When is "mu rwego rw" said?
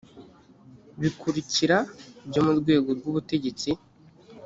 2.45-3.05